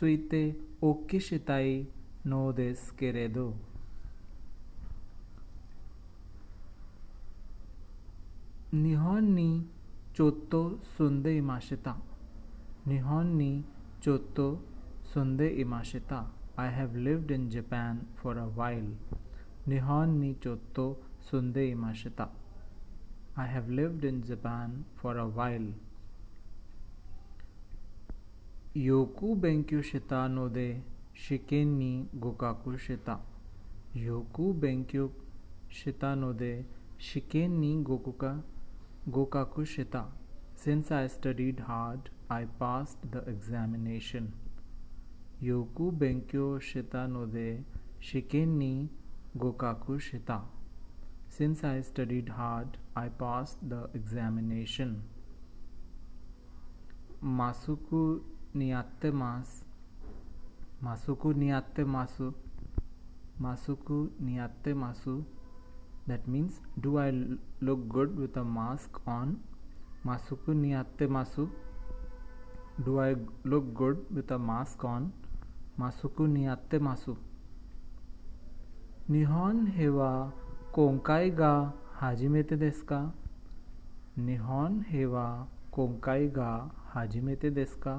[0.00, 1.86] suite o kishitai
[2.24, 3.52] no des keredo.
[8.72, 9.66] Nihon ni
[10.14, 11.94] chotto sunde imashita.
[12.86, 13.62] Nihon ni
[14.00, 14.60] chotto
[15.12, 16.24] sunde imashita.
[16.56, 18.90] I have lived in Japan for a while.
[19.68, 20.96] Nihon ni chotto
[21.30, 22.30] sunde imashita.
[23.36, 25.74] I have lived in Japan for a while.
[28.76, 30.64] योकु बेंक्यो शिता नो दे
[31.18, 33.16] शिकेन्नी गोकाकु शिता।
[33.96, 35.10] योकु बेंक्यो
[35.74, 36.50] शिता नो दे
[37.00, 38.32] शिकेन्नी गोकुका,
[39.08, 40.04] गोकाकु शिता।
[40.64, 44.32] Since I studied hard I pass the examination
[45.42, 47.50] योकु बेंक्यो शिता नो दे
[48.02, 48.72] शिकेन्नी
[49.36, 50.40] गोकाकु शिता।
[51.38, 55.00] Since I studied hard I pass the examination
[57.38, 58.08] मासुकु
[58.56, 59.48] नियत मास।
[60.82, 62.32] मासुकु नियत्ते मासु।
[63.40, 65.12] मासुकु नियत्ते मासु।
[66.08, 67.10] That means do I
[67.62, 69.36] look good with a mask on
[70.06, 71.46] मासुकु नियत्ते मासु।
[72.84, 73.14] Do I
[73.46, 75.10] look good with a mask on
[75.78, 77.16] मासुकु नियत्ते मासु।
[79.10, 80.10] निहोन हेवा
[80.74, 81.52] कोंकाई गा
[82.00, 83.00] हाजी मेते देश का
[84.18, 85.26] निहोन हेवा
[85.72, 86.50] कोंकाई गा
[86.92, 87.94] हाजी मेते देश का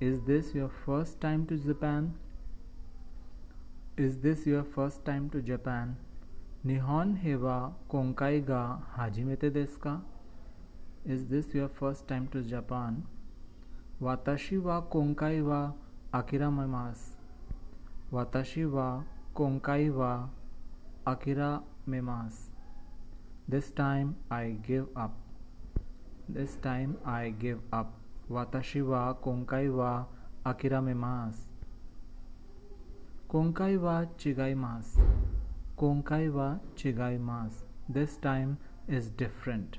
[0.00, 2.14] Is this your first time to Japan?
[3.96, 5.96] Is this your first time to Japan?
[6.66, 10.00] Nihon hewa konkai ga hajimete desu ka?
[11.06, 13.04] Is this your first time to Japan?
[14.02, 15.72] Watashi wa konkai wa
[16.12, 17.14] akiramasu.
[18.12, 20.28] Watashi wa konkai wa
[21.06, 22.50] akiramasu.
[23.48, 25.14] This time I give up.
[26.28, 28.03] This time I give up.
[28.30, 29.90] वाताशी वा कोंकाई वा
[30.46, 31.46] Akira में मास
[33.30, 34.94] कोंकाई वा चिगाई मास
[35.78, 36.46] कोंकाई वा
[36.78, 38.56] चिगाई मास दिस टाइम
[38.96, 39.76] इज़ डिफरेंट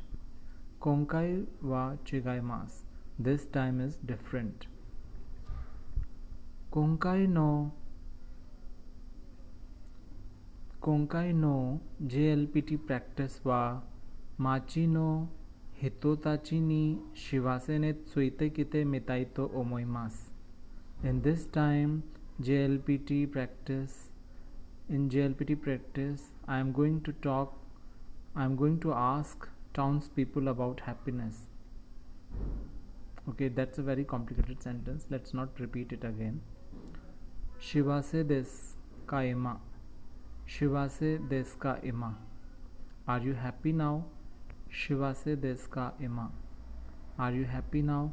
[0.82, 2.84] कोंकाई वा चिगाई मास
[3.22, 4.66] दिस टाइम इज़ डिफरेंट
[6.74, 7.50] कोंकाई नो
[10.84, 11.56] कोंकाई नो
[12.02, 13.62] J L P T practice वा
[14.40, 15.08] माची नो
[15.82, 18.16] Hitotachi ni shibasenet
[18.86, 20.32] mitaito omoimasu.
[21.04, 22.04] In this time,
[22.42, 24.10] JLPT practice,
[24.90, 27.54] in JLPT practice, I am going to talk,
[28.36, 31.48] I am going to ask townspeople about happiness.
[33.30, 35.08] Okay, that's a very complicated sentence.
[35.10, 36.42] Let's not repeat it again.
[37.60, 38.48] Shivase des
[39.08, 39.60] ka ima.
[40.48, 42.16] Shivase des ka ima.
[43.08, 44.06] Are you happy now?
[44.76, 46.30] शिवा से देश का इमा
[47.20, 48.10] are you happy now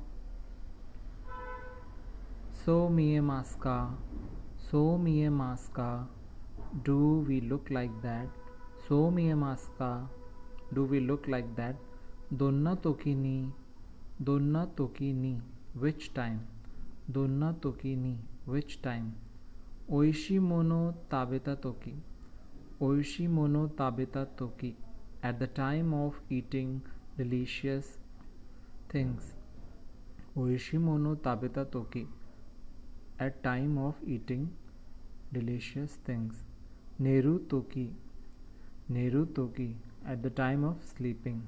[2.64, 3.76] सो मिए मास्का
[4.70, 5.88] सो मिए मास्का
[6.86, 8.50] do we look like that
[8.88, 9.90] सो मिए मास्का
[10.74, 11.80] do we look like that
[12.32, 13.52] दोन्ना तो की नी
[14.20, 15.34] दोन्ना तो की नी
[15.76, 16.38] विच टाइम
[17.10, 18.16] दोन्ना तो की नी
[18.48, 19.12] विच टाइम
[19.90, 20.80] ओइशी मोनो
[21.10, 21.94] ताबेता तो की
[22.82, 24.74] ओइशी मोनो ताबेता तो की
[25.22, 26.82] At the time of eating
[27.16, 27.98] delicious
[28.88, 29.34] things.
[30.36, 32.08] Oishi mono tabeta toki.
[33.20, 34.50] At time of eating
[35.32, 36.42] delicious things.
[37.00, 37.92] Neru toki.
[38.90, 41.42] Neru toki at the time of sleeping.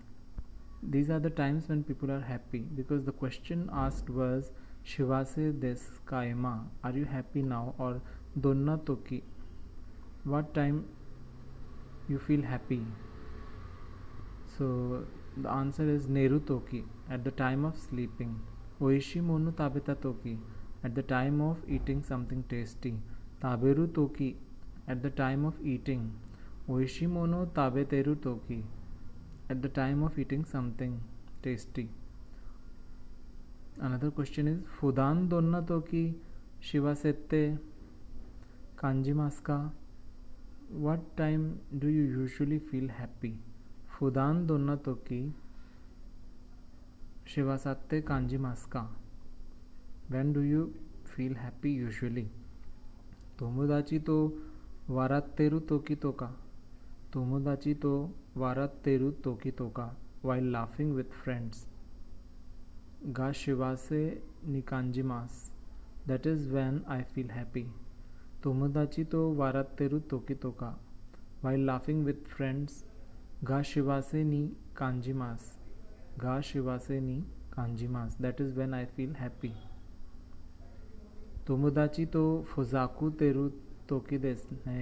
[0.81, 4.53] These are the times when people are happy because the question asked was
[4.85, 6.53] Shivase des kaima.
[6.85, 7.75] Are you happy now?
[7.79, 8.01] Or
[8.41, 9.25] Donna toki.
[10.23, 10.85] What time
[12.09, 12.81] you feel happy?
[14.57, 15.05] So
[15.37, 18.41] the answer is Neru toki at the time of sleeping.
[18.81, 20.39] Oishi monu tabeta toki
[20.83, 22.95] at the time of eating something tasty.
[23.43, 24.37] Taberu toki
[24.87, 26.13] at the time of eating.
[26.69, 28.65] Oishimono tabeteru toki
[29.51, 31.01] at the time of eating something
[31.43, 31.89] tasty.
[33.79, 36.15] Another question is Fudan donna toki
[36.63, 37.59] shivasette
[38.77, 39.71] kanjimaska.
[40.71, 43.35] What time do you usually feel happy?
[43.95, 45.21] फुदान दोन तो की
[47.27, 48.81] शिवा सत्ते कांजी मास्का।
[50.11, 50.65] When do you
[51.07, 52.27] feel happy usually
[53.39, 54.17] तोमुदाची तो
[54.89, 56.27] वारा तेरु तो की तो का
[57.13, 57.93] तोमुदाची तो
[58.37, 59.87] वारा तेरु तो की तो का
[60.25, 61.67] वाई लाफिंग विथ फ्रेंड्स
[63.17, 64.01] गा शिवा से
[64.47, 65.51] निकांजी मास।
[66.07, 67.63] That is when I feel happy
[68.43, 70.77] तोमुदाची तो वारा तेरु तो की तो का
[71.45, 72.85] वाई लाफिंग विथ फ्रेंड्स
[73.45, 74.47] घा शिवासे नी
[74.77, 75.41] कांजीमास
[76.23, 77.21] गा शिवासे नी
[77.53, 79.53] कांजीमास that is when I feel happy
[81.47, 83.49] तुमदाची तो फुजाकू तेरू
[83.89, 84.81] तो की देसने।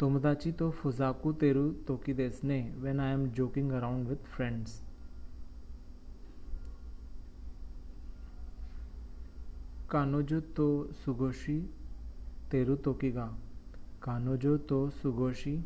[0.00, 4.80] तुमदाची तो फुजाकू तेरू तो की देसने when I am joking around with friends
[9.90, 11.60] कानोजो तो सुगोशी
[12.50, 13.26] तेरू तो की गा।
[14.02, 15.56] कानोजो तो सुगोशी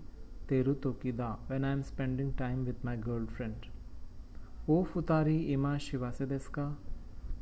[0.49, 3.67] तेरु तो तोकीदा when I am spending time with my girlfriend
[4.71, 6.67] ओ फुतारी इमा शिवासेदेस का,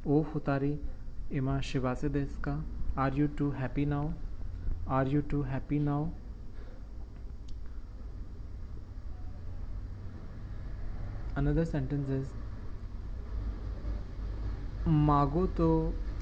[0.06, 0.78] ओ फुतारी
[1.32, 2.54] इमा शिवासेदेस का
[2.98, 4.10] are you two happy now
[4.88, 6.08] are you two happy now
[11.36, 12.30] another sentence is
[14.88, 15.68] मागो तो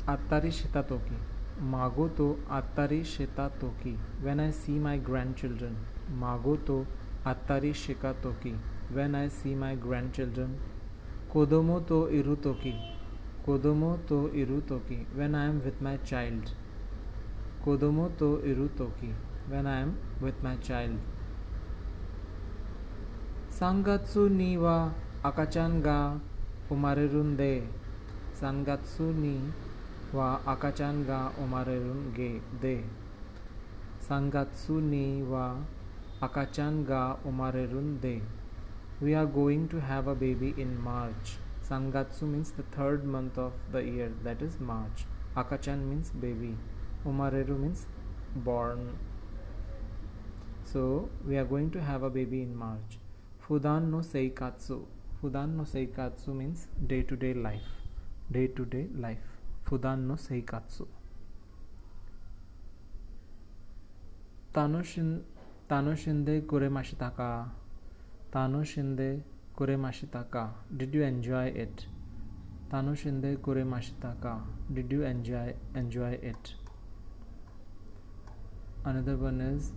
[0.09, 5.77] आतारी शिता तो की। Shitatoki mago to attari shitatoki when i see my grandchildren
[6.19, 6.87] mago to
[7.25, 8.55] attari shikatoki
[8.93, 10.59] when i see my grandchildren
[11.33, 12.75] kodomo to irutoki
[13.47, 16.51] kodomo to irutoki when i am with my child
[17.65, 19.13] kodomo to irutoki
[19.49, 20.99] when i am with my child
[23.49, 24.91] sangatsu ni wa
[25.23, 26.19] akachan ga
[26.71, 27.63] umarerun de
[28.33, 29.53] sangatsu ni
[30.15, 32.31] wa akachan ga umarerun ge
[32.63, 32.77] de
[34.09, 35.45] sangatsu ni wa
[36.29, 38.17] akachan ga umarerun de
[39.01, 41.33] we are going to have a baby in march.
[41.69, 45.05] Sangatsu means the third month of the year that is march.
[45.37, 46.57] Akachan means baby.
[47.05, 47.87] Umareru means
[48.37, 48.97] born.
[50.63, 52.99] So we are going to have a baby in march.
[53.47, 54.85] Fudan no seikatsu.
[55.21, 57.71] Fudan no seikatsu means day to day life.
[58.31, 59.34] Day to day life
[59.75, 60.87] fudan no seikatsu
[64.55, 65.09] tanoshin
[65.69, 67.29] tanoshinde kuremashitaka
[68.31, 69.09] tanoshinde
[69.57, 70.43] kuremashitaka
[70.79, 71.89] did you enjoy it
[72.71, 74.35] tanoshinde kuremashitaka
[74.73, 76.55] did you enjoy enjoy it
[78.85, 79.73] another one is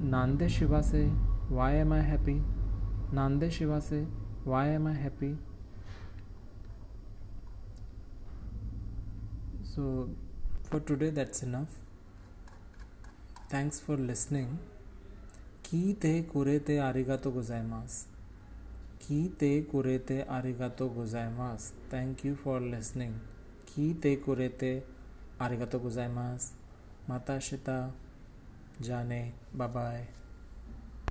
[0.00, 1.02] nande shiva se
[1.50, 2.38] why am i happy
[3.12, 4.06] nande shiva se
[4.46, 5.36] why am i happy
[9.76, 10.08] So,
[10.64, 11.72] for today, that's enough.
[13.50, 14.46] Thanks for listening.
[15.64, 18.06] की ते कुरे ते आरिगा तो गुजाइमास
[19.02, 23.14] की ते कुरे ते आरिगा तो गुजाइमास थैंक यू फॉर लिसनिंग
[23.68, 24.72] की ते कुरे ते
[25.40, 26.52] आरिगा तो गुजाइमास
[27.08, 27.78] माता शिता
[28.80, 29.32] जाने.
[29.56, 30.08] बाय